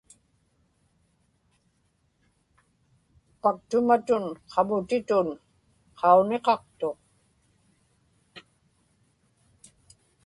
[3.41, 5.27] paktumatun qamutitun
[5.99, 6.97] qauniqaqtuq